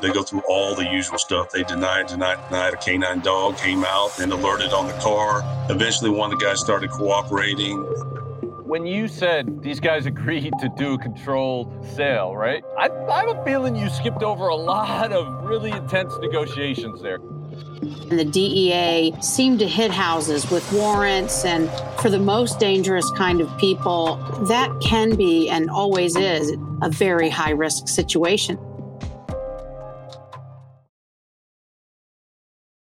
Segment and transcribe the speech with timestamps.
[0.00, 1.50] They go through all the usual stuff.
[1.50, 2.74] They denied, denied, denied.
[2.74, 5.42] A canine dog came out and alerted on the car.
[5.68, 7.76] Eventually, one of the guys started cooperating.
[8.64, 12.62] When you said these guys agreed to do a controlled sale, right?
[12.78, 17.18] I, I have a feeling you skipped over a lot of really intense negotiations there.
[18.10, 21.68] And the DEA seemed to hit houses with warrants, and
[22.00, 24.16] for the most dangerous kind of people,
[24.48, 28.58] that can be and always is a very high risk situation.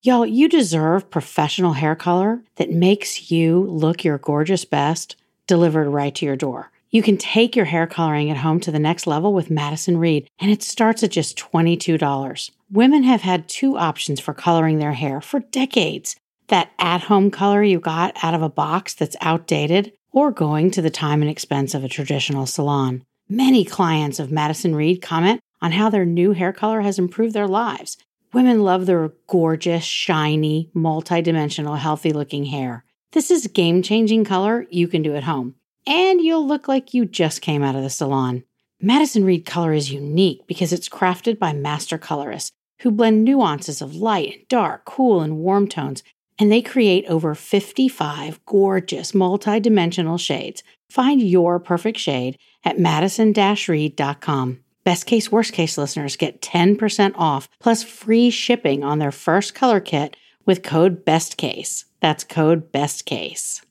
[0.07, 6.15] Y'all, you deserve professional hair color that makes you look your gorgeous best delivered right
[6.15, 6.71] to your door.
[6.91, 10.29] You can take your hair coloring at home to the next level with Madison Reed,
[10.39, 12.51] and it starts at just $22.
[12.71, 16.17] Women have had two options for coloring their hair for decades
[16.49, 20.83] that at home color you got out of a box that's outdated, or going to
[20.83, 23.03] the time and expense of a traditional salon.
[23.27, 27.49] Many clients of Madison Reed comment on how their new hair color has improved their
[27.49, 27.97] lives.
[28.35, 32.85] Women love their gorgeous, shiny, multidimensional, healthy looking hair.
[33.13, 35.55] This is game changing color you can do at home,
[35.87, 38.43] and you'll look like you just came out of the salon.
[38.81, 43.95] Madison Reed color is unique because it's crafted by master colorists who blend nuances of
[43.95, 46.03] light and dark, cool and warm tones,
[46.37, 50.65] and they create over 55 gorgeous multidimensional shades.
[50.91, 54.64] Find your perfect shade at madison-reed.com.
[54.85, 59.81] Best case, worst case listeners get 10% off plus free shipping on their first color
[59.81, 61.85] kit with code BESTCASE.
[62.01, 63.63] That's code BESTCASE.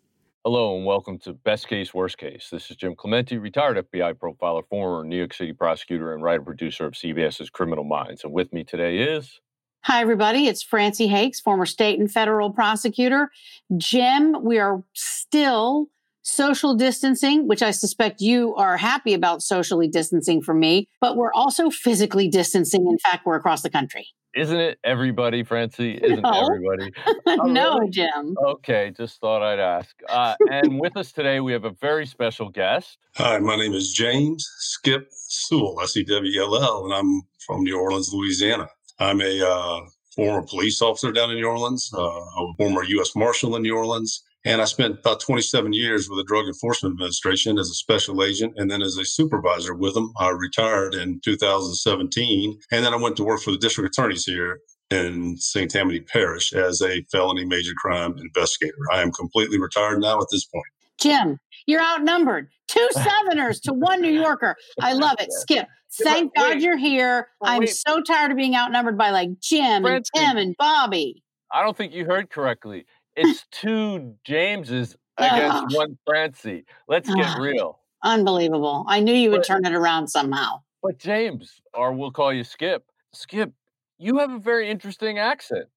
[0.43, 2.49] Hello and welcome to Best Case, Worst Case.
[2.51, 6.87] This is Jim Clemente, retired FBI profiler, former New York City prosecutor, and writer producer
[6.87, 8.23] of CBS's Criminal Minds.
[8.23, 9.39] And with me today is.
[9.83, 10.47] Hi, everybody.
[10.47, 13.29] It's Francey Hakes, former state and federal prosecutor.
[13.77, 15.89] Jim, we are still
[16.23, 21.33] social distancing, which I suspect you are happy about socially distancing from me, but we're
[21.33, 22.87] also physically distancing.
[22.89, 24.07] In fact, we're across the country.
[24.35, 25.91] Isn't it everybody, Francey?
[26.01, 26.31] Isn't No.
[26.31, 26.91] everybody?
[27.27, 27.91] Oh, no, really?
[27.91, 28.35] Jim.
[28.45, 29.95] Okay, just thought I'd ask.
[30.09, 32.97] Uh, and with us today, we have a very special guest.
[33.15, 37.63] Hi, my name is James Skip Sewell, S E W L L, and I'm from
[37.63, 38.67] New Orleans, Louisiana.
[38.99, 39.81] I'm a uh,
[40.15, 43.15] former police officer down in New Orleans, uh, a former U.S.
[43.15, 47.57] Marshal in New Orleans, and I spent about 27 years with the Drug Enforcement Administration
[47.57, 50.11] as a special agent and then as a supervisor with them.
[50.17, 54.59] I retired in 2017, and then I went to work for the district attorneys here
[54.91, 55.71] in St.
[55.71, 58.75] Tammany Parish as a felony major crime investigator.
[58.91, 60.65] I am completely retired now at this point.
[60.99, 62.49] Jim, you're outnumbered.
[62.67, 64.55] Two Southerners to one New Yorker.
[64.81, 65.31] I love it.
[65.31, 65.67] Skip.
[66.03, 67.27] Thank God you're here.
[67.41, 71.23] I'm so tired of being outnumbered by like Jim and Tim and Bobby.
[71.51, 72.85] I don't think you heard correctly.
[73.15, 75.73] It's two Jameses against Ugh.
[75.73, 76.65] one Francey.
[76.87, 77.39] Let's get Ugh.
[77.39, 77.79] real.
[78.03, 78.85] Unbelievable.
[78.87, 80.61] I knew you would But- turn it around somehow.
[80.81, 82.83] But James, or we'll call you Skip.
[83.13, 83.53] Skip,
[83.99, 85.67] you have a very interesting accent.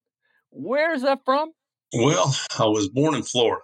[0.49, 1.51] Where is that from?
[1.93, 3.61] Well, I was born in Florida.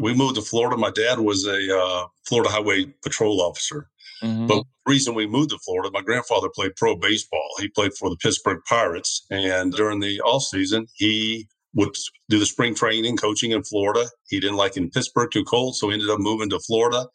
[0.00, 0.76] We moved to Florida.
[0.76, 3.88] My dad was a uh, Florida Highway Patrol officer.
[4.22, 4.46] Mm-hmm.
[4.46, 7.48] But the reason we moved to Florida, my grandfather played pro baseball.
[7.58, 9.24] He played for the Pittsburgh Pirates.
[9.30, 11.94] And during the off season, he would
[12.28, 14.08] do the spring training, coaching in Florida.
[14.28, 17.06] He didn't like in Pittsburgh too cold, so he ended up moving to Florida.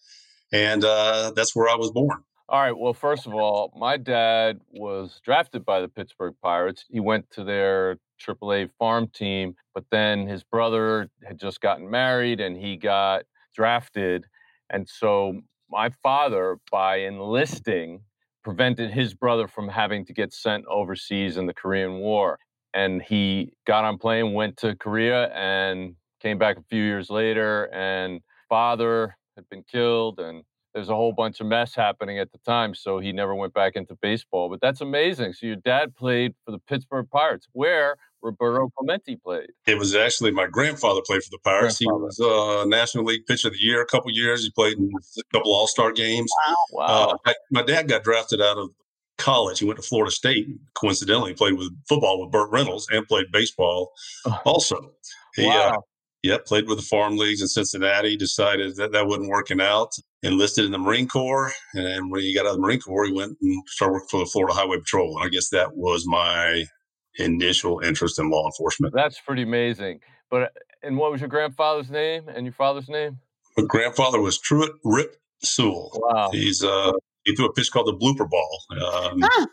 [0.52, 2.24] And uh, that's where I was born.
[2.50, 2.78] All right.
[2.78, 6.86] Well, first of all, my dad was drafted by the Pittsburgh Pirates.
[6.90, 12.40] He went to their AAA farm team, but then his brother had just gotten married
[12.40, 13.24] and he got
[13.54, 14.26] drafted.
[14.70, 18.02] And so my father, by enlisting,
[18.46, 22.40] prevented his brother from having to get sent overseas in the Korean War.
[22.78, 27.66] And he got on plane, went to Korea, and came back a few years later.
[27.74, 30.44] And father had been killed, and
[30.76, 33.76] there's a whole bunch of mess happening at the time, so he never went back
[33.76, 34.48] into baseball.
[34.48, 35.34] But that's amazing.
[35.34, 39.50] So your dad played for the Pittsburgh Pirates, where Roberto Clemente played.
[39.66, 41.80] It was actually my grandfather played for the Pirates.
[41.80, 44.44] He was uh, National League Pitcher of the Year a couple years.
[44.44, 46.32] He played in a couple All Star games.
[46.72, 46.86] Wow.
[46.88, 48.70] Uh, I- my dad got drafted out of
[49.18, 49.60] college.
[49.60, 50.48] He went to Florida State.
[50.76, 53.92] Coincidentally, played with football with Burt Reynolds and played baseball
[54.26, 54.40] Oh.
[54.46, 54.94] also.
[55.36, 55.84] He, uh, wow.
[56.24, 58.18] yeah, played with the farm leagues in Cincinnati.
[58.18, 59.92] Decided that that wasn't working out.
[60.24, 63.14] Enlisted in the Marine Corps, and when he got out of the Marine Corps, he
[63.14, 65.16] went and started working for the Florida Highway Patrol.
[65.18, 66.66] And I guess that was my
[67.20, 68.94] initial interest in law enforcement.
[68.96, 70.00] That's pretty amazing.
[70.30, 70.48] But uh,
[70.84, 73.20] and what was your grandfather's name and your father's name?
[73.58, 75.92] My grandfather was Truett Rip Sewell.
[75.96, 76.30] Wow.
[76.32, 76.92] He's uh,
[77.28, 78.60] he threw a pitch called the blooper ball.
[78.72, 79.48] Um, Ah,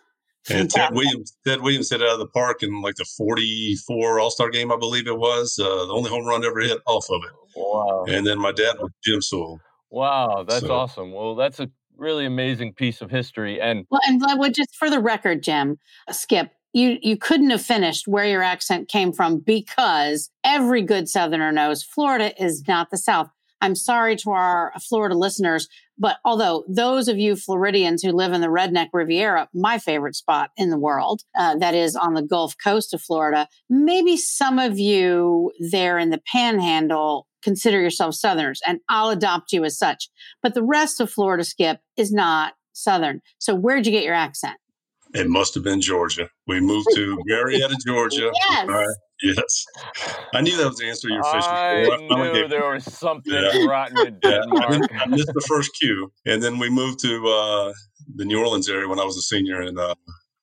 [0.51, 4.21] And Ted Williams, Ted Williams hit it out of the park in like the 44
[4.21, 5.59] All Star game, I believe it was.
[5.59, 7.31] Uh, the only home run ever hit off of it.
[7.57, 8.05] Wow.
[8.09, 9.61] And then my dad was Jim Sewell.
[9.91, 10.45] Wow.
[10.49, 11.13] That's So- awesome.
[11.13, 13.61] Well, that's a really amazing piece of history.
[13.61, 15.79] And Well, and I would just for the record, Jim,
[16.11, 21.53] Skip, you you couldn't have finished where your accent came from because every good southerner
[21.53, 23.29] knows Florida is not the south.
[23.61, 25.69] I'm sorry to our Florida listeners,
[25.99, 30.51] but although those of you Floridians who live in the Redneck Riviera, my favorite spot
[30.57, 34.79] in the world, uh, that is on the Gulf Coast of Florida, maybe some of
[34.79, 40.09] you there in the Panhandle consider yourselves Southerners, and I'll adopt you as such.
[40.43, 43.21] But the rest of Florida, Skip, is not Southern.
[43.39, 44.57] So where'd you get your accent?
[45.15, 46.29] It must have been Georgia.
[46.49, 48.33] We moved to Marietta, Georgia.
[48.35, 48.69] yes.
[48.69, 49.65] Uh, yes.
[50.35, 51.45] I knew that was the answer to your fish.
[51.47, 53.65] I knew there was something yeah.
[53.67, 54.91] rotten in Denmark.
[55.01, 56.11] I missed the first cue.
[56.27, 57.73] And then we moved to uh,
[58.17, 59.95] the New Orleans area when I was a senior in uh,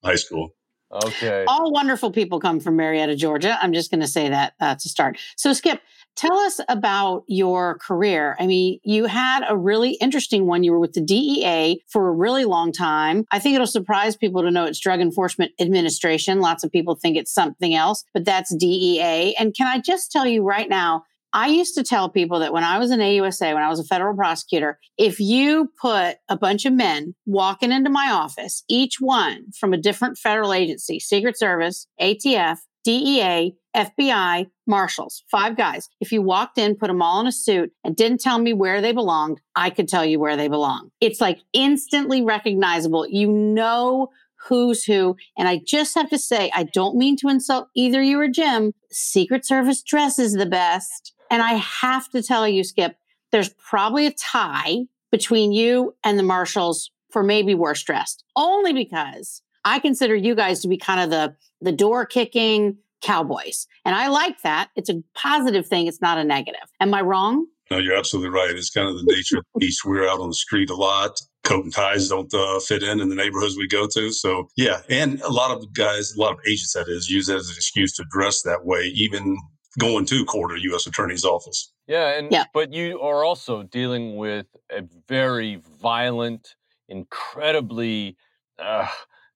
[0.05, 0.55] high school.
[1.03, 1.45] Okay.
[1.47, 3.57] All wonderful people come from Marietta, Georgia.
[3.61, 5.17] I'm just going to say that uh, to start.
[5.37, 5.81] So, Skip,
[6.15, 8.35] tell us about your career.
[8.39, 10.63] I mean, you had a really interesting one.
[10.63, 13.25] You were with the DEA for a really long time.
[13.31, 16.39] I think it'll surprise people to know it's Drug Enforcement Administration.
[16.39, 19.35] Lots of people think it's something else, but that's DEA.
[19.39, 21.03] And can I just tell you right now,
[21.33, 23.85] I used to tell people that when I was in AUSA, when I was a
[23.85, 29.45] federal prosecutor, if you put a bunch of men walking into my office, each one
[29.57, 35.89] from a different federal agency, Secret Service, ATF, DEA, FBI, Marshals, five guys.
[35.99, 38.81] If you walked in, put them all in a suit and didn't tell me where
[38.81, 40.91] they belonged, I could tell you where they belong.
[40.99, 43.07] It's like instantly recognizable.
[43.07, 44.09] You know
[44.47, 45.15] who's who.
[45.37, 48.73] And I just have to say, I don't mean to insult either you or Jim.
[48.91, 51.13] Secret Service dress is the best.
[51.29, 52.95] And I have to tell you, Skip,
[53.31, 59.41] there's probably a tie between you and the marshals for maybe worse dressed, only because
[59.65, 63.67] I consider you guys to be kind of the, the door kicking cowboys.
[63.85, 64.69] And I like that.
[64.75, 65.87] It's a positive thing.
[65.87, 66.69] It's not a negative.
[66.79, 67.45] Am I wrong?
[67.69, 68.51] No, you're absolutely right.
[68.51, 69.85] It's kind of the nature of the beast.
[69.85, 71.19] We're out on the street a lot.
[71.43, 74.11] Coat and ties don't uh, fit in in the neighborhoods we go to.
[74.11, 74.81] So, yeah.
[74.89, 77.55] And a lot of guys, a lot of agents, that is, use that as an
[77.55, 79.37] excuse to dress that way, even
[79.79, 80.85] going to court or U.S.
[80.85, 81.71] Attorney's office.
[81.87, 82.45] Yeah, and yeah.
[82.53, 86.55] but you are also dealing with a very violent,
[86.89, 88.17] incredibly
[88.59, 88.87] uh,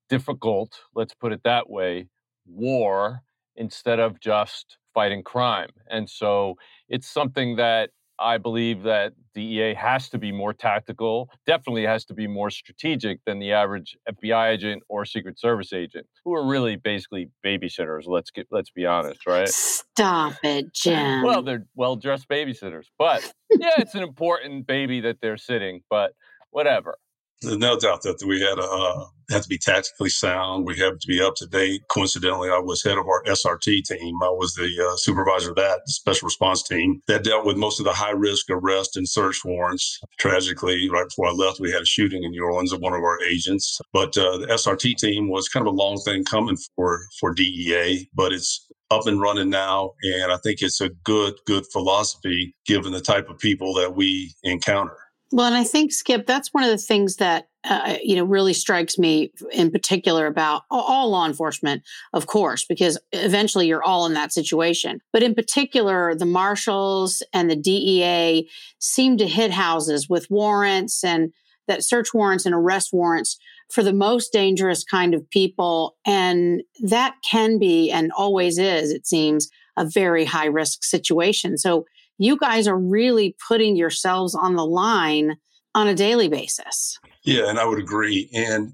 [0.10, 2.08] difficult, let's put it that way,
[2.46, 3.22] war
[3.56, 5.70] instead of just fighting crime.
[5.90, 6.56] And so
[6.90, 12.14] it's something that I believe that DEA has to be more tactical, definitely has to
[12.14, 16.78] be more strategic than the average FBI agent or Secret Service agent, who are really
[16.78, 18.04] basically babysitters.
[18.08, 19.50] Let's get let's be honest, right?
[19.50, 21.24] Stop it, Jim.
[21.24, 25.82] Well, they're well-dressed babysitters, but yeah, it's an important baby that they're sitting.
[25.90, 26.14] But
[26.52, 26.98] whatever.
[27.42, 30.68] There's no doubt that we had uh, have to be tactically sound.
[30.68, 31.82] We had to be up to date.
[31.90, 34.16] Coincidentally, I was head of our SRT team.
[34.24, 37.86] I was the uh, supervisor of that special response team that dealt with most of
[37.86, 40.00] the high risk arrest and search warrants.
[40.20, 43.02] Tragically, right before I left, we had a shooting in New Orleans of one of
[43.02, 43.80] our agents.
[43.94, 48.10] But uh, the SRT team was kind of a long thing coming for for DEA,
[48.16, 52.92] but it's up and running now, and I think it's a good good philosophy given
[52.92, 54.98] the type of people that we encounter.
[55.32, 58.54] Well, and I think Skip, that's one of the things that uh, you know really
[58.54, 61.84] strikes me in particular about all law enforcement,
[62.14, 65.00] of course, because eventually you're all in that situation.
[65.12, 68.48] But in particular, the marshals and the DEA
[68.80, 71.34] seem to hit houses with warrants and
[71.68, 73.38] that search warrants and arrest warrants
[73.72, 79.08] for the most dangerous kind of people, and that can be and always is, it
[79.08, 81.58] seems, a very high risk situation.
[81.58, 81.86] So
[82.18, 85.36] you guys are really putting yourselves on the line
[85.74, 86.98] on a daily basis.
[87.24, 88.30] Yeah, and I would agree.
[88.34, 88.74] And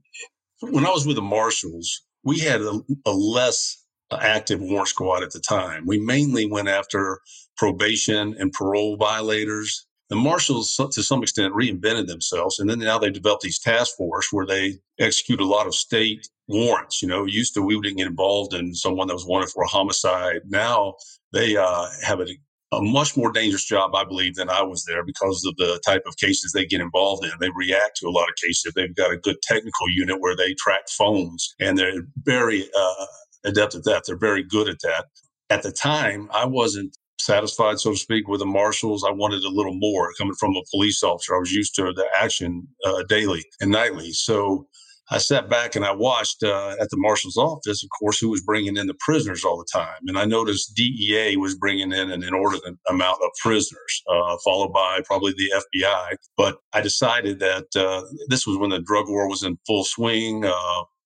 [0.62, 3.84] when I was with the Marshals, we had a, a less
[4.20, 5.86] active warrant squad at the time.
[5.86, 7.22] We mainly went after
[7.58, 9.88] probation and parole violators.
[10.10, 14.28] The marshals, to some extent, reinvented themselves, and then now they developed these task force
[14.32, 17.02] where they execute a lot of state warrants.
[17.02, 19.68] You know, used to we didn't get involved in someone that was wanted for a
[19.68, 20.42] homicide.
[20.50, 20.96] Now
[21.32, 22.28] they uh, have a
[22.72, 26.04] a much more dangerous job, I believe, than I was there because of the type
[26.08, 27.32] of cases they get involved in.
[27.40, 28.72] They react to a lot of cases.
[28.74, 33.06] They've got a good technical unit where they track phones, and they're very uh,
[33.46, 34.04] adept at that.
[34.08, 35.06] They're very good at that.
[35.50, 39.04] At the time, I wasn't satisfied, so to speak, with the marshals.
[39.04, 41.36] I wanted a little more coming from a police officer.
[41.36, 44.12] I was used to the action uh, daily and nightly.
[44.14, 44.68] So
[45.12, 48.42] I sat back and I watched uh, at the marshal's office, of course, who was
[48.42, 50.00] bringing in the prisoners all the time.
[50.08, 55.02] And I noticed DEA was bringing in an inordinate amount of prisoners, uh, followed by
[55.06, 56.16] probably the FBI.
[56.38, 60.46] But I decided that uh, this was when the drug war was in full swing.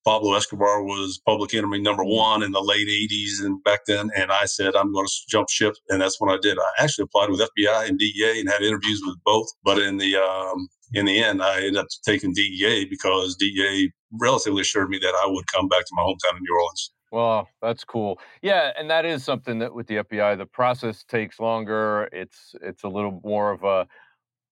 [0.05, 2.17] Pablo Escobar was public enemy number mm-hmm.
[2.17, 4.11] one in the late 80s and back then.
[4.15, 5.73] And I said, I'm going to jump ship.
[5.89, 6.57] And that's what I did.
[6.59, 9.47] I actually applied with FBI and DEA and had interviews with both.
[9.63, 14.61] But in the, um, in the end, I ended up taking DEA because DEA relatively
[14.61, 16.91] assured me that I would come back to my hometown in New Orleans.
[17.11, 18.19] Well, that's cool.
[18.41, 22.09] Yeah, and that is something that with the FBI, the process takes longer.
[22.11, 23.87] It's it's a little more of a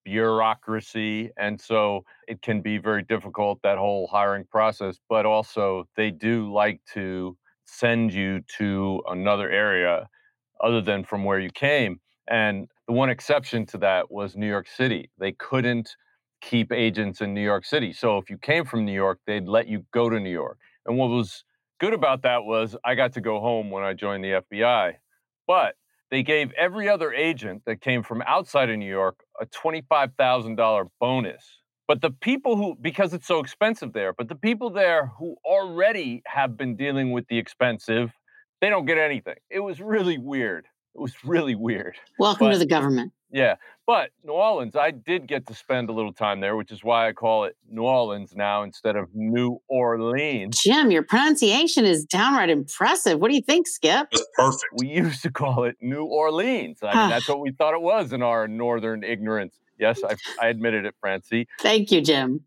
[0.03, 4.99] bureaucracy, and so it can be very difficult that whole hiring process.
[5.09, 10.07] But also, they do like to send you to another area
[10.61, 11.99] other than from where you came.
[12.27, 15.09] And the one exception to that was New York City.
[15.17, 15.95] They couldn't
[16.41, 17.93] keep agents in New York City.
[17.93, 20.57] So if you came from New York, they'd let you go to New York.
[20.85, 21.43] And what was
[21.79, 24.93] good about that was I got to go home when I joined the FBI.
[25.47, 25.75] But
[26.13, 31.43] they gave every other agent that came from outside of New York a $25,000 bonus.
[31.87, 36.21] But the people who, because it's so expensive there, but the people there who already
[36.27, 38.11] have been dealing with the expensive,
[38.61, 39.37] they don't get anything.
[39.49, 40.67] It was really weird.
[40.95, 41.95] It was really weird.
[42.19, 43.13] Welcome but, to the government.
[43.31, 43.55] Yeah.
[43.85, 47.09] But New Orleans, I did get to spend a little time there, which is why
[47.09, 50.57] I call it New Orleans now instead of New Orleans.
[50.63, 53.19] Jim, your pronunciation is downright impressive.
[53.19, 54.07] What do you think, Skip?
[54.11, 54.63] It's perfect.
[54.77, 56.79] We used to call it New Orleans.
[56.81, 59.59] I mean, that's what we thought it was in our northern ignorance.
[59.79, 61.47] Yes, I, I admitted it, Francey.
[61.59, 62.41] Thank you, Jim.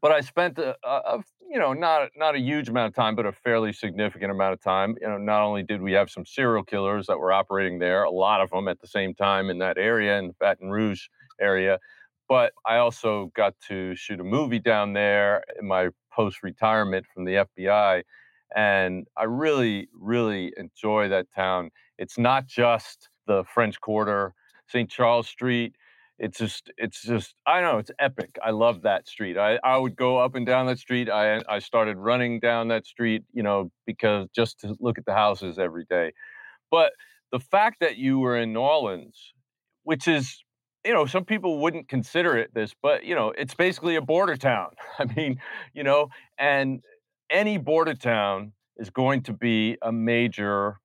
[0.00, 3.26] But I spent a, a, you know, not not a huge amount of time, but
[3.26, 4.96] a fairly significant amount of time.
[5.00, 8.10] You know, not only did we have some serial killers that were operating there, a
[8.10, 11.06] lot of them at the same time in that area, in the Baton Rouge
[11.40, 11.78] area,
[12.28, 17.24] but I also got to shoot a movie down there in my post retirement from
[17.24, 18.02] the FBI.
[18.54, 21.70] And I really, really enjoy that town.
[21.98, 24.34] It's not just the French Quarter,
[24.68, 24.90] St.
[24.90, 25.74] Charles Street
[26.18, 29.96] it's just it's just i know it's epic i love that street i i would
[29.96, 33.70] go up and down that street i i started running down that street you know
[33.86, 36.12] because just to look at the houses every day
[36.70, 36.92] but
[37.32, 39.32] the fact that you were in new orleans
[39.84, 40.42] which is
[40.84, 44.36] you know some people wouldn't consider it this but you know it's basically a border
[44.36, 45.40] town i mean
[45.72, 46.08] you know
[46.38, 46.82] and
[47.30, 50.78] any border town is going to be a major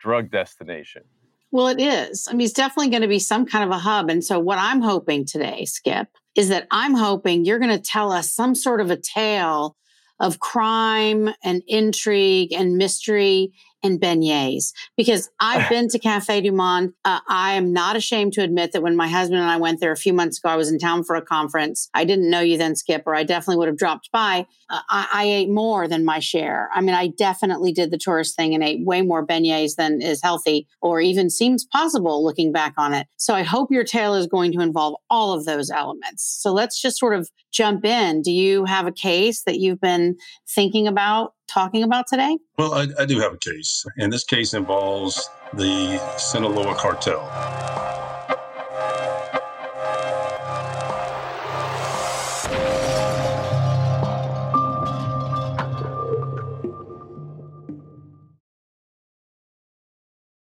[0.00, 1.02] drug destination
[1.50, 2.28] well, it is.
[2.28, 4.10] I mean, it's definitely going to be some kind of a hub.
[4.10, 8.12] And so, what I'm hoping today, Skip, is that I'm hoping you're going to tell
[8.12, 9.76] us some sort of a tale
[10.20, 13.52] of crime and intrigue and mystery
[13.82, 16.92] and beignets because I've been to Cafe Du Monde.
[17.04, 19.92] Uh, I am not ashamed to admit that when my husband and I went there
[19.92, 21.88] a few months ago, I was in town for a conference.
[21.94, 24.46] I didn't know you then, Skip, or I definitely would have dropped by.
[24.70, 26.68] Uh, I, I, ate more than my share.
[26.74, 30.22] I mean, I definitely did the tourist thing and ate way more beignets than is
[30.22, 33.06] healthy or even seems possible looking back on it.
[33.16, 36.24] So I hope your tale is going to involve all of those elements.
[36.42, 38.22] So let's just sort of jump in.
[38.22, 40.16] Do you have a case that you've been
[40.48, 42.38] thinking about talking about today?
[42.56, 47.24] Well, I, I do have a case, and this case involves the Sinaloa cartel.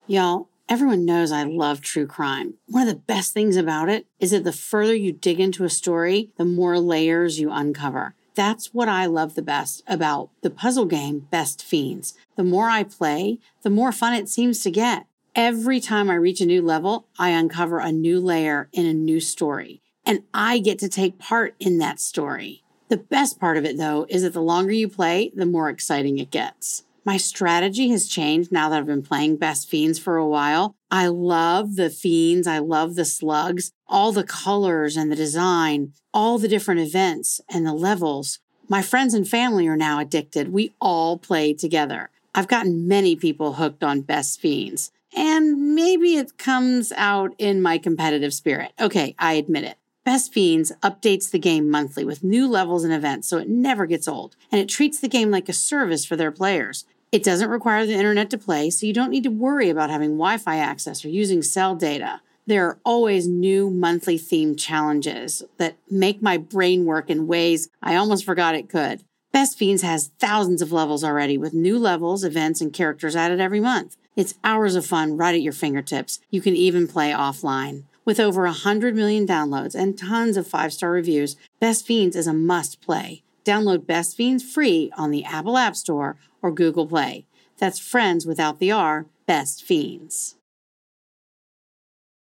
[0.06, 2.56] Y'all, everyone knows I love true crime.
[2.68, 5.70] One of the best things about it is that the further you dig into a
[5.70, 8.14] story, the more layers you uncover.
[8.36, 12.16] That's what I love the best about the puzzle game Best Fiends.
[12.36, 15.06] The more I play, the more fun it seems to get.
[15.36, 19.20] Every time I reach a new level, I uncover a new layer in a new
[19.20, 22.64] story, and I get to take part in that story.
[22.90, 26.20] The best part of it, though, is that the longer you play, the more exciting
[26.20, 26.84] it gets.
[27.06, 30.76] My strategy has changed now that I've been playing Best Fiends for a while.
[30.90, 32.48] I love the fiends.
[32.48, 37.66] I love the slugs, all the colors and the design, all the different events and
[37.66, 38.40] the levels.
[38.70, 40.54] My friends and family are now addicted.
[40.54, 42.10] We all play together.
[42.34, 44.92] I've gotten many people hooked on Best Fiends.
[45.16, 48.72] And maybe it comes out in my competitive spirit.
[48.80, 49.78] Okay, I admit it.
[50.06, 54.06] Best Fiends updates the game monthly with new levels and events so it never gets
[54.06, 56.84] old, and it treats the game like a service for their players.
[57.14, 60.18] It doesn't require the internet to play, so you don't need to worry about having
[60.18, 62.20] Wi Fi access or using cell data.
[62.46, 67.96] There are always new monthly themed challenges that make my brain work in ways I
[67.96, 69.04] almost forgot it could.
[69.32, 73.62] Best Fiends has thousands of levels already with new levels, events, and characters added every
[73.62, 73.96] month.
[74.18, 76.20] It's hours of fun right at your fingertips.
[76.30, 77.84] You can even play offline.
[78.06, 82.34] With over 100 million downloads and tons of five star reviews, Best Fiends is a
[82.34, 83.24] must play.
[83.46, 87.26] Download Best Fiends free on the Apple App Store or Google Play.
[87.58, 90.36] That's friends without the R, Best Fiends.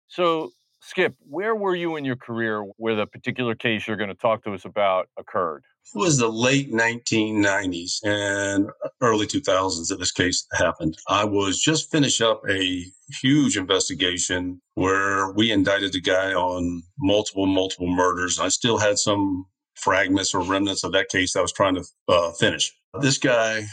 [0.07, 0.51] So,
[0.81, 4.43] Skip, where were you in your career where the particular case you're going to talk
[4.43, 5.63] to us about occurred?
[5.93, 8.69] It was the late 1990s and
[9.01, 10.97] early 2000s that this case happened.
[11.09, 12.85] I was just finished up a
[13.21, 18.39] huge investigation where we indicted the guy on multiple, multiple murders.
[18.39, 19.45] I still had some
[19.75, 22.71] fragments or remnants of that case I was trying to uh, finish.
[23.01, 23.65] This guy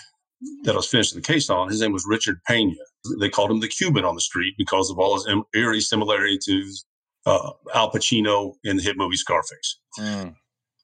[0.65, 2.75] that I was finishing the case on, his name was Richard Pena.
[3.21, 6.73] They called him the Cuban on the street because of all his eerie similarity to
[7.27, 9.81] uh, Al Pacino in the hit movie Scarface.
[9.99, 10.35] Mm.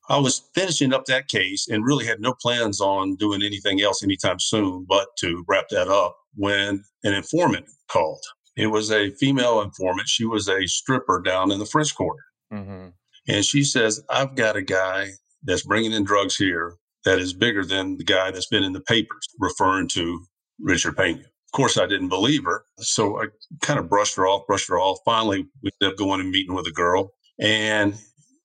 [0.09, 4.03] I was finishing up that case and really had no plans on doing anything else
[4.03, 8.23] anytime soon but to wrap that up when an informant called.
[8.57, 10.09] It was a female informant.
[10.09, 12.23] She was a stripper down in the French Quarter.
[12.53, 12.89] Mm-hmm.
[13.29, 15.09] And she says, I've got a guy
[15.43, 18.81] that's bringing in drugs here that is bigger than the guy that's been in the
[18.81, 20.25] papers, referring to
[20.61, 21.21] Richard Pena.
[21.21, 22.65] Of course, I didn't believe her.
[22.79, 23.27] So I
[23.63, 24.99] kind of brushed her off, brushed her off.
[25.05, 27.13] Finally, we ended up going and meeting with a girl.
[27.41, 27.95] And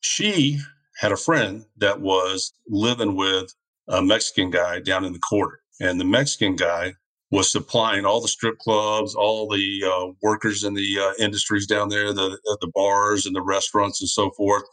[0.02, 0.60] she
[1.00, 3.56] had a friend that was living with
[3.88, 5.62] a Mexican guy down in the quarter.
[5.80, 6.94] And the Mexican guy
[7.32, 11.88] was supplying all the strip clubs, all the uh, workers in the uh, industries down
[11.88, 14.64] there, the the bars and the restaurants and so forth.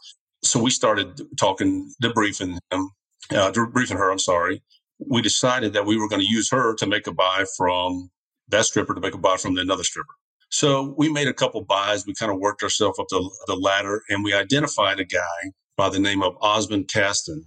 [0.43, 2.89] So we started talking, debriefing him,
[3.31, 4.11] uh, debriefing her.
[4.11, 4.61] I'm sorry.
[4.99, 8.09] We decided that we were going to use her to make a buy from
[8.49, 10.13] that stripper to make a buy from another stripper.
[10.49, 12.05] So we made a couple buys.
[12.05, 15.89] We kind of worked ourselves up the, the ladder, and we identified a guy by
[15.89, 17.45] the name of Osmond Caston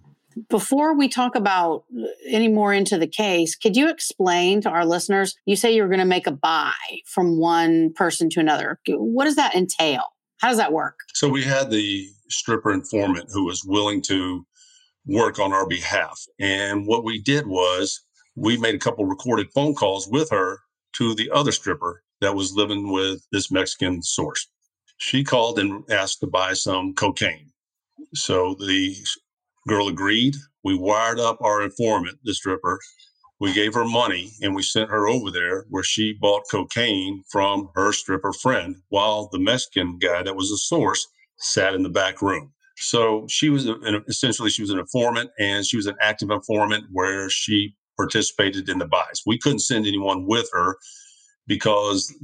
[0.48, 1.84] before we talk about
[2.26, 5.36] any more into the case, could you explain to our listeners?
[5.44, 6.72] You say you were going to make a buy
[7.06, 8.78] from one person to another.
[8.88, 10.04] What does that entail?
[10.38, 10.98] How does that work?
[11.14, 14.46] So we had the stripper informant who was willing to
[15.06, 16.24] work on our behalf.
[16.38, 18.00] And what we did was
[18.36, 20.60] we made a couple recorded phone calls with her
[20.94, 24.46] to the other stripper that was living with this Mexican source.
[24.98, 27.49] She called and asked to buy some cocaine.
[28.14, 28.96] So the
[29.68, 30.36] Girl agreed.
[30.64, 32.80] We wired up our informant, the stripper.
[33.38, 37.70] We gave her money and we sent her over there where she bought cocaine from
[37.74, 41.06] her stripper friend while the Mexican guy that was a source
[41.38, 42.52] sat in the back room.
[42.76, 46.86] So she was an, essentially she was an informant and she was an active informant
[46.92, 49.22] where she participated in the buys.
[49.26, 50.76] We couldn't send anyone with her
[51.46, 52.14] because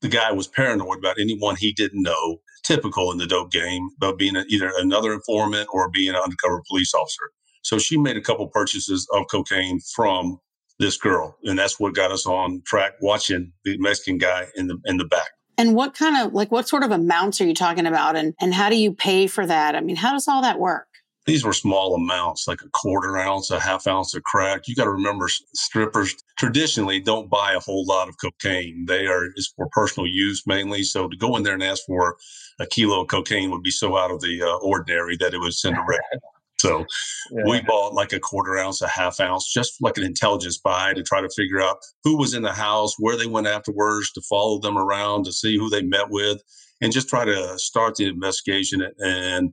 [0.00, 4.18] the guy was paranoid about anyone he didn't know, typical in the dope game, about
[4.18, 7.30] being either another informant or being an undercover police officer.
[7.62, 10.38] So she made a couple purchases of cocaine from
[10.78, 14.78] this girl, and that's what got us on track watching the Mexican guy in the
[14.84, 15.28] in the back.
[15.58, 18.52] And what kind of like what sort of amounts are you talking about, and and
[18.52, 19.74] how do you pay for that?
[19.74, 20.86] I mean, how does all that work?
[21.26, 24.68] These were small amounts, like a quarter ounce, a half ounce of crack.
[24.68, 28.84] You got to remember, strippers traditionally don't buy a whole lot of cocaine.
[28.86, 30.84] They are it's for personal use mainly.
[30.84, 32.16] So to go in there and ask for
[32.60, 35.54] a kilo of cocaine would be so out of the uh, ordinary that it would
[35.54, 36.20] send a red.
[36.58, 36.86] So
[37.32, 37.42] yeah.
[37.46, 41.02] we bought like a quarter ounce, a half ounce, just like an intelligence buy to
[41.02, 44.58] try to figure out who was in the house, where they went afterwards, to follow
[44.58, 46.40] them around, to see who they met with,
[46.80, 49.52] and just try to start the investigation and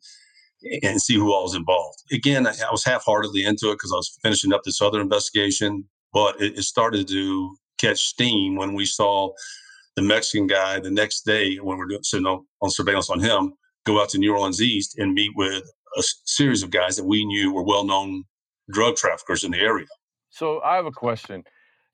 [0.82, 2.04] and see who all was involved.
[2.12, 5.86] Again, I was half heartedly into it because I was finishing up this other investigation,
[6.12, 9.32] but it, it, started to catch steam when we saw
[9.96, 13.54] the Mexican guy the next day when we are sitting on, on surveillance on him
[13.86, 15.64] go out to New Orleans East and meet with
[15.98, 18.24] a series of guys that we knew were well known
[18.72, 19.88] drug traffickers in the area.
[20.30, 21.44] So I have a question.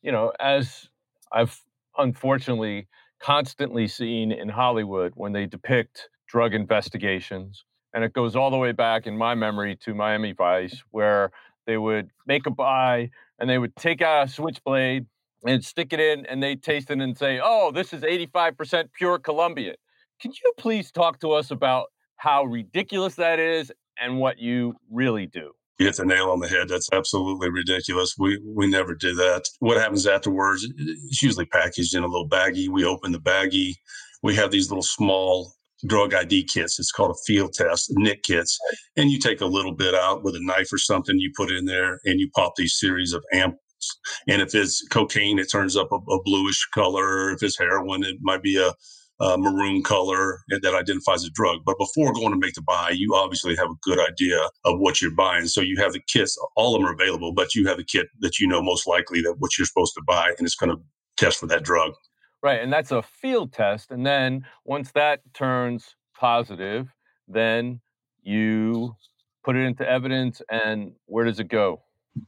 [0.01, 0.87] You know, as
[1.31, 1.59] I've
[1.97, 2.87] unfortunately
[3.19, 8.71] constantly seen in Hollywood when they depict drug investigations and it goes all the way
[8.71, 11.31] back in my memory to Miami Vice, where
[11.65, 15.05] they would make a buy and they would take out a switchblade
[15.45, 19.19] and stick it in, and they taste it and say, "Oh, this is 85% pure
[19.19, 19.75] Colombian."
[20.21, 25.25] Can you please talk to us about how ridiculous that is and what you really
[25.25, 25.53] do?
[25.77, 26.67] You hit the nail on the head.
[26.67, 28.15] That's absolutely ridiculous.
[28.19, 29.45] We we never do that.
[29.59, 30.67] What happens afterwards?
[30.77, 32.67] It's usually packaged in a little baggie.
[32.67, 33.75] We open the baggie.
[34.21, 35.53] We have these little small
[35.85, 36.79] drug ID kits.
[36.79, 38.57] It's called a field test, NIK kits.
[38.97, 41.65] And you take a little bit out with a knife or something, you put in
[41.65, 43.57] there and you pop these series of amps.
[44.27, 47.31] And if it's cocaine, it turns up a, a bluish color.
[47.31, 48.73] If it's heroin, it might be a,
[49.23, 51.59] a maroon color that identifies a drug.
[51.65, 55.01] But before going to make the buy, you obviously have a good idea of what
[55.01, 55.47] you're buying.
[55.47, 58.07] So you have the kits, all of them are available, but you have the kit
[58.19, 60.81] that you know most likely that what you're supposed to buy and it's going to
[61.17, 61.93] test for that drug.
[62.41, 62.61] Right.
[62.61, 63.91] And that's a field test.
[63.91, 66.87] And then once that turns positive,
[67.27, 67.81] then
[68.23, 68.95] you
[69.43, 70.41] put it into evidence.
[70.49, 71.81] And where does it go?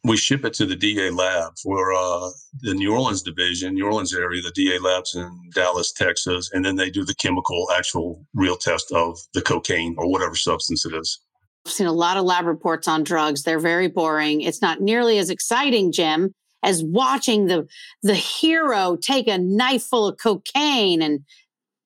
[0.03, 4.13] We ship it to the DA lab for uh, the New Orleans division, New Orleans
[4.13, 6.49] area, the DA labs in Dallas, Texas.
[6.53, 10.85] And then they do the chemical, actual real test of the cocaine or whatever substance
[10.85, 11.19] it is.
[11.65, 13.43] I've seen a lot of lab reports on drugs.
[13.43, 14.41] They're very boring.
[14.41, 17.67] It's not nearly as exciting, Jim, as watching the
[18.03, 21.21] the hero take a knife full of cocaine and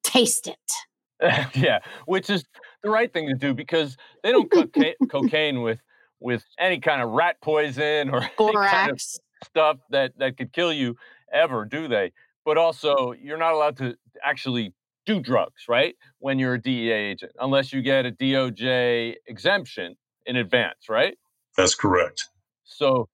[0.04, 1.56] taste it.
[1.56, 2.46] yeah, which is
[2.84, 4.76] the right thing to do because they don't cook
[5.10, 5.80] cocaine with
[6.20, 8.72] with any kind of rat poison or borax.
[8.72, 9.02] Kind of,
[9.44, 10.96] stuff that that could kill you
[11.32, 12.12] ever, do they?
[12.46, 14.74] But also, you're not allowed to actually
[15.06, 15.96] do drugs, right?
[16.20, 21.18] When you're a DEA agent, unless you get a DOJ exemption in advance, right?
[21.58, 22.26] That's correct.
[22.64, 23.08] So,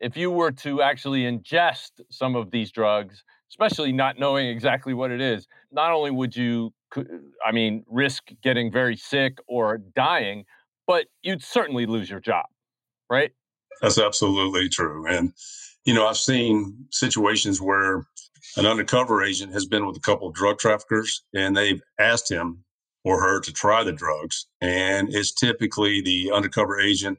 [0.00, 5.10] if you were to actually ingest some of these drugs, especially not knowing exactly what
[5.10, 6.72] it is, not only would you,
[7.44, 10.44] I mean, risk getting very sick or dying,
[10.86, 12.46] but you'd certainly lose your job,
[13.10, 13.32] right?
[13.80, 15.06] That's absolutely true.
[15.06, 15.32] And,
[15.84, 18.06] you know, I've seen situations where
[18.56, 22.64] an undercover agent has been with a couple of drug traffickers and they've asked him
[23.04, 24.46] or her to try the drugs.
[24.60, 27.18] And it's typically the undercover agent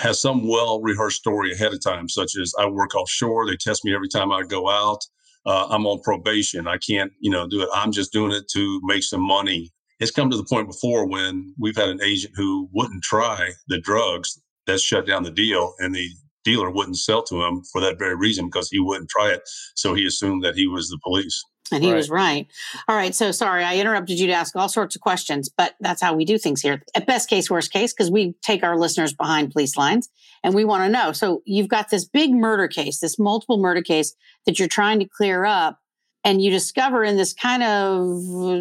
[0.00, 3.46] has some well rehearsed story ahead of time, such as I work offshore.
[3.46, 5.00] They test me every time I go out.
[5.46, 6.66] Uh, I'm on probation.
[6.66, 7.68] I can't, you know, do it.
[7.74, 9.70] I'm just doing it to make some money.
[9.98, 13.78] It's come to the point before when we've had an agent who wouldn't try the
[13.78, 16.08] drugs that shut down the deal, and the
[16.44, 19.42] dealer wouldn't sell to him for that very reason because he wouldn't try it.
[19.74, 21.42] So he assumed that he was the police.
[21.72, 21.96] And he right.
[21.96, 22.48] was right.
[22.88, 23.14] All right.
[23.14, 26.24] So sorry, I interrupted you to ask all sorts of questions, but that's how we
[26.24, 26.82] do things here.
[26.94, 30.08] At best case, worst case, because we take our listeners behind police lines
[30.42, 31.12] and we want to know.
[31.12, 34.14] So you've got this big murder case, this multiple murder case
[34.46, 35.78] that you're trying to clear up.
[36.22, 38.00] And you discover in this kind of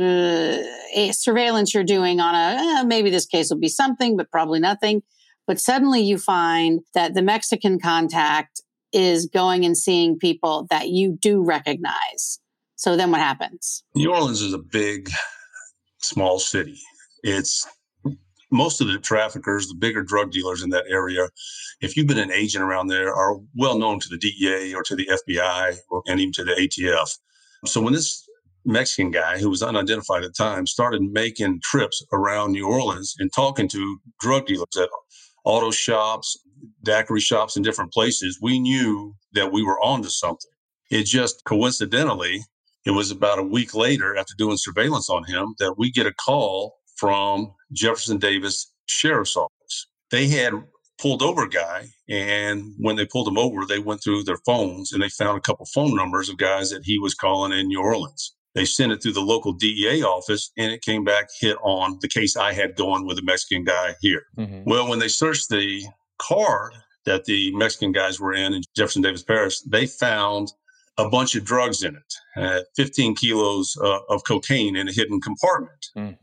[0.02, 4.62] uh, surveillance you're doing on a, eh, maybe this case will be something, but probably
[4.62, 5.02] nothing.
[5.50, 8.62] But suddenly you find that the Mexican contact
[8.94, 12.40] is going and seeing people that you do recognize
[12.80, 13.84] so then what happens?
[13.94, 15.10] New Orleans is a big,
[15.98, 16.80] small city.
[17.24, 17.68] It's
[18.54, 21.28] most of the traffickers, the bigger drug dealers in that area,
[21.82, 24.96] if you've been an agent around there, are well known to the DEA or to
[24.96, 27.18] the FBI or, and even to the ATF.
[27.66, 28.26] So when this
[28.64, 33.30] Mexican guy who was unidentified at the time started making trips around New Orleans and
[33.36, 34.88] talking to drug dealers at
[35.46, 36.38] auto shops,
[36.84, 40.52] daiquiri shops, in different places, we knew that we were onto something.
[40.90, 42.42] It just coincidentally
[42.86, 46.14] it was about a week later, after doing surveillance on him, that we get a
[46.14, 49.88] call from Jefferson Davis Sheriff's Office.
[50.12, 50.54] They had
[51.00, 54.92] pulled over a guy, and when they pulled him over, they went through their phones
[54.92, 57.82] and they found a couple phone numbers of guys that he was calling in New
[57.82, 58.36] Orleans.
[58.56, 62.08] They sent it through the local DEA office, and it came back hit on the
[62.08, 64.24] case I had going with the Mexican guy here.
[64.38, 64.64] Mm-hmm.
[64.66, 65.84] Well, when they searched the
[66.18, 66.72] car
[67.06, 70.52] that the Mexican guys were in in Jefferson Davis Parish, they found
[70.98, 75.22] a bunch of drugs in it, uh, 15 kilos uh, of cocaine in a hidden
[75.22, 75.88] compartment.
[75.96, 76.18] Mm.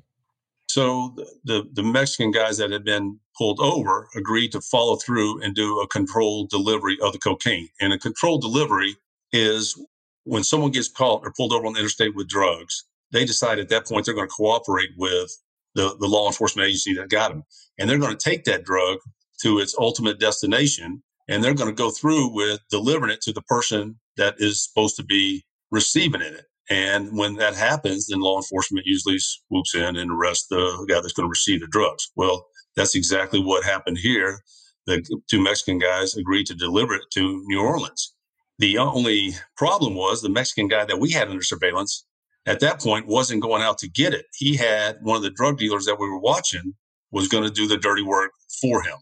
[0.68, 5.42] So the, the, the Mexican guys that had been pulled over agreed to follow through
[5.42, 7.68] and do a controlled delivery of the cocaine.
[7.80, 8.96] And a controlled delivery
[9.32, 9.80] is
[10.26, 13.68] when someone gets caught or pulled over on the interstate with drugs, they decide at
[13.68, 15.30] that point they're going to cooperate with
[15.74, 17.44] the, the law enforcement agency that got them.
[17.78, 18.98] And they're going to take that drug
[19.42, 23.42] to its ultimate destination and they're going to go through with delivering it to the
[23.42, 26.44] person that is supposed to be receiving it.
[26.68, 31.12] And when that happens, then law enforcement usually swoops in and arrests the guy that's
[31.12, 32.10] going to receive the drugs.
[32.16, 34.40] Well, that's exactly what happened here.
[34.86, 38.15] The two Mexican guys agreed to deliver it to New Orleans.
[38.58, 42.06] The only problem was the Mexican guy that we had under surveillance
[42.46, 44.26] at that point wasn't going out to get it.
[44.34, 46.74] He had one of the drug dealers that we were watching
[47.10, 48.96] was going to do the dirty work for him.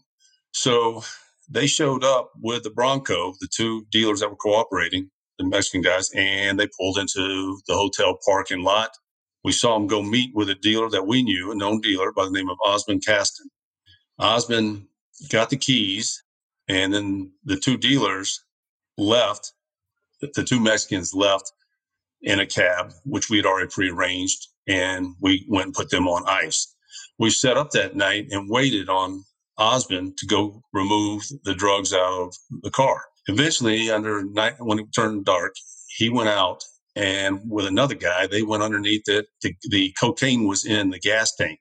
[0.51, 1.03] So
[1.49, 6.09] they showed up with the Bronco, the two dealers that were cooperating, the Mexican guys,
[6.15, 8.91] and they pulled into the hotel parking lot.
[9.43, 12.25] We saw them go meet with a dealer that we knew, a known dealer by
[12.25, 13.49] the name of Osmond Caston.
[14.17, 14.87] Osmond
[15.29, 16.23] got the keys,
[16.67, 18.43] and then the two dealers
[18.97, 19.53] left.
[20.21, 21.51] The two Mexicans left
[22.21, 26.27] in a cab, which we had already prearranged, and we went and put them on
[26.27, 26.73] ice.
[27.19, 29.23] We set up that night and waited on
[29.57, 33.01] Osmond to go remove the drugs out of the car.
[33.27, 35.53] Eventually, under night, when it turned dark,
[35.97, 36.63] he went out
[36.95, 39.27] and with another guy, they went underneath it.
[39.41, 41.59] The, the cocaine was in the gas tank.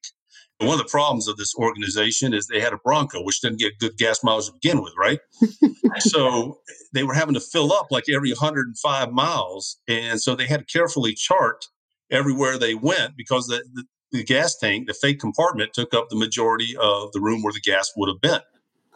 [0.60, 3.78] One of the problems of this organization is they had a Bronco, which didn't get
[3.80, 5.18] good gas mileage to begin with, right?
[5.98, 6.60] so
[6.92, 9.78] they were having to fill up like every 105 miles.
[9.88, 11.66] And so they had to carefully chart
[12.10, 16.16] everywhere they went because the, the, the gas tank, the fake compartment, took up the
[16.16, 18.40] majority of the room where the gas would have been.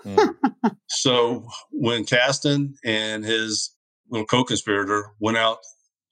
[0.05, 0.77] Mm.
[0.88, 3.75] so when Caston and his
[4.11, 5.59] little co-conspirator went out,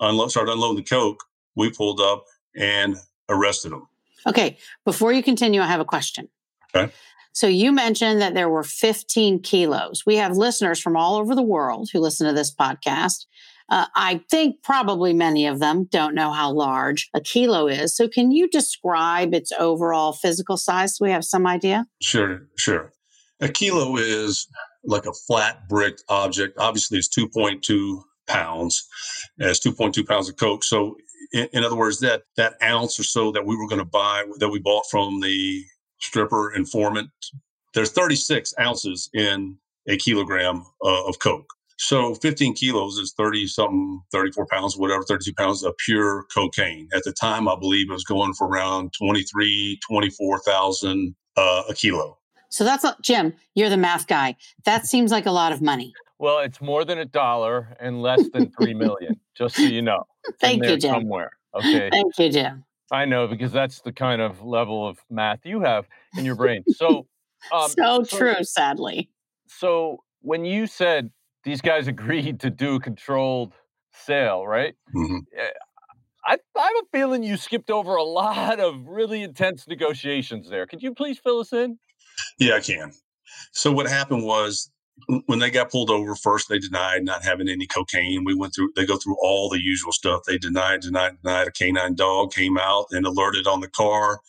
[0.01, 1.23] unload, started unloading the coke,
[1.55, 2.25] we pulled up
[2.57, 2.97] and
[3.29, 3.87] arrested them.
[4.26, 6.29] Okay, before you continue, I have a question.
[6.74, 6.92] Okay.
[7.33, 10.05] So you mentioned that there were 15 kilos.
[10.07, 13.26] We have listeners from all over the world who listen to this podcast.
[13.68, 17.96] Uh, I think probably many of them don't know how large a kilo is.
[17.96, 21.87] So, can you describe its overall physical size so we have some idea?
[22.00, 22.92] Sure, sure.
[23.40, 24.46] A kilo is
[24.85, 26.57] like a flat brick object.
[26.59, 28.87] Obviously, it's 2.2 pounds.
[29.38, 30.64] It's 2.2 pounds of coke.
[30.64, 30.96] So,
[31.33, 34.25] in, in other words, that that ounce or so that we were going to buy
[34.39, 35.65] that we bought from the
[36.01, 37.11] stripper informant,
[37.75, 39.57] there's 36 ounces in
[39.89, 41.53] a kilogram uh, of coke.
[41.79, 46.89] So 15 kilos is 30 something, 34 pounds, whatever, 32 pounds of pure cocaine.
[46.95, 52.19] At the time, I believe it was going for around 23, 24,000 uh, a kilo.
[52.49, 54.37] So that's a, Jim, you're the math guy.
[54.65, 55.93] That seems like a lot of money.
[56.19, 60.05] Well, it's more than a dollar and less than 3 million, just so you know.
[60.41, 60.95] Thank you, Jim.
[60.95, 61.31] Somewhere.
[61.57, 61.89] Okay.
[61.91, 62.65] Thank you, Jim.
[62.93, 65.87] I know because that's the kind of level of math you have
[66.19, 66.62] in your brain.
[66.69, 67.07] So,
[67.51, 69.09] um, so, so true, sadly.
[69.47, 71.11] So, when you said
[71.45, 73.55] these guys agreed to do a controlled
[73.93, 74.75] sale, right?
[74.95, 75.19] Mm-hmm.
[75.35, 75.49] Eh,
[76.27, 80.67] I, I have a feeling you skipped over a lot of really intense negotiations there.
[80.67, 81.79] Could you please fill us in?
[82.39, 82.93] Yeah, I can.
[83.53, 84.71] So what happened was
[85.27, 88.25] when they got pulled over, first they denied not having any cocaine.
[88.25, 90.23] We went through, they go through all the usual stuff.
[90.27, 91.49] They denied, denied, denied.
[91.49, 94.21] A canine dog came out and alerted on the car.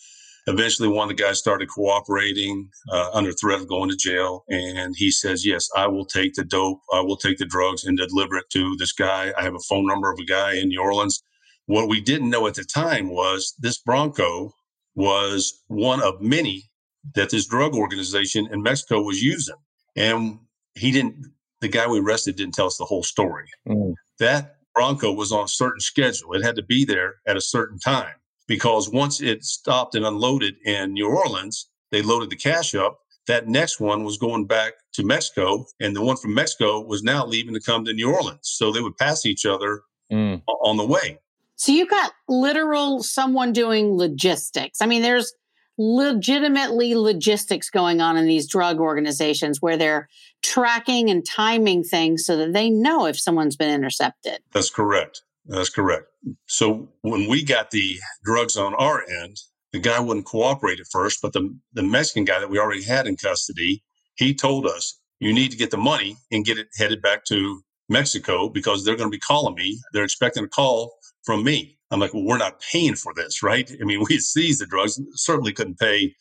[0.46, 4.46] Eventually, one of the guys started cooperating uh, under threat of going to jail.
[4.50, 7.98] And he says, Yes, I will take the dope, I will take the drugs and
[7.98, 9.34] deliver it to this guy.
[9.38, 11.22] I have a phone number of a guy in New Orleans.
[11.66, 14.54] What we didn't know at the time was this Bronco
[14.96, 16.70] was one of many
[17.16, 19.56] that this drug organization in Mexico was using.
[19.98, 20.40] And
[20.78, 21.26] he didn't,
[21.62, 23.46] the guy we arrested didn't tell us the whole story.
[23.68, 23.94] Mm.
[24.20, 27.80] That Bronco was on a certain schedule, it had to be there at a certain
[27.80, 28.13] time
[28.48, 33.00] because once it stopped and unloaded in New Orleans, they loaded the cash up.
[33.28, 37.26] That next one was going back to Mexico, and the one from Mexico was now
[37.26, 38.40] leaving to come to New Orleans.
[38.44, 40.42] So they would pass each other mm.
[40.63, 41.20] on the way.
[41.58, 44.82] So you got literal someone doing logistics.
[44.82, 45.34] I mean, there's
[45.78, 50.08] legitimately logistics going on in these drug organizations where they're
[50.44, 54.40] tracking and timing things so that they know if someone's been intercepted.
[54.54, 55.22] That's correct.
[55.46, 56.06] That's correct.
[56.48, 59.38] So when we got the drugs on our end,
[59.72, 63.08] the guy wouldn't cooperate at first, but the, the Mexican guy that we already had
[63.08, 63.84] in custody,
[64.16, 67.62] he told us, you need to get the money and get it headed back to
[67.90, 69.80] Mexico because they're going to be calling me.
[69.94, 71.77] They're expecting a call from me.
[71.91, 73.69] I'm like, well, we're not paying for this, right?
[73.82, 76.15] I mean, we seized the drugs, certainly couldn't pay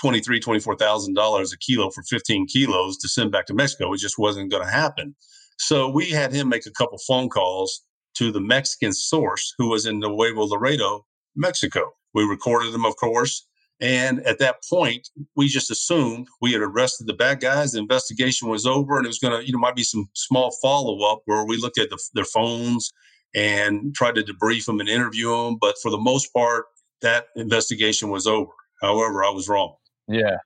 [0.00, 3.92] twenty-three, twenty-four thousand dollars a kilo for 15 kilos to send back to Mexico.
[3.92, 5.14] It just wasn't going to happen.
[5.58, 7.82] So we had him make a couple phone calls
[8.14, 11.06] to the Mexican source who was in Nuevo Laredo,
[11.36, 11.92] Mexico.
[12.14, 13.46] We recorded them, of course.
[13.80, 17.72] And at that point, we just assumed we had arrested the bad guys.
[17.72, 20.50] The investigation was over, and it was going to, you know, might be some small
[20.62, 22.92] follow up where we looked at the, their phones
[23.34, 25.56] and tried to debrief him and interview him.
[25.60, 26.66] But for the most part,
[27.02, 28.52] that investigation was over.
[28.80, 29.74] However, I was wrong.
[30.08, 30.38] Yeah.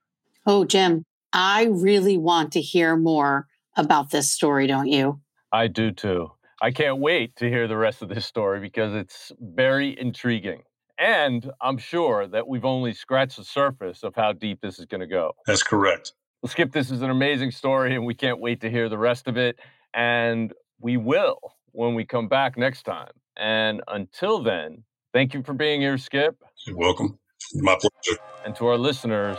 [0.46, 5.20] Oh, Jim, I really want to hear more about this story, don't you?
[5.52, 6.30] I do too.
[6.62, 10.62] I can't wait to hear the rest of this story because it's very intriguing.
[10.98, 15.00] And I'm sure that we've only scratched the surface of how deep this is going
[15.00, 15.32] to go.
[15.46, 16.12] That's correct.
[16.40, 19.26] Well, Skip, this is an amazing story, and we can't wait to hear the rest
[19.26, 19.58] of it.
[19.92, 21.38] And we will
[21.74, 23.10] when we come back next time.
[23.36, 26.36] And until then, thank you for being here, Skip.
[26.66, 27.18] You're welcome.
[27.54, 28.20] My pleasure.
[28.46, 29.36] And to our listeners,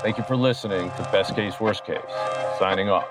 [0.00, 1.98] thank you for listening to Best Case, Worst Case.
[2.58, 3.06] Signing off.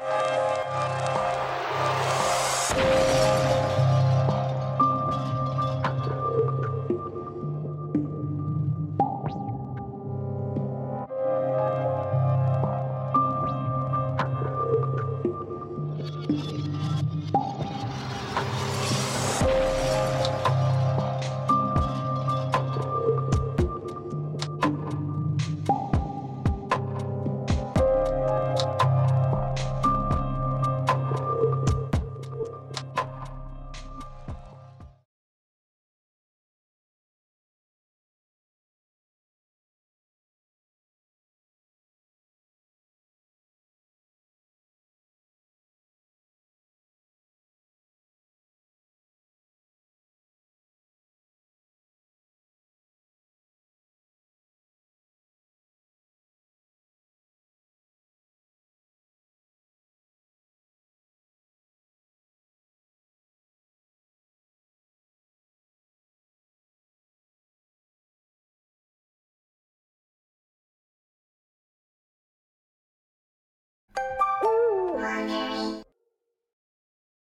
[75.28, 75.83] Música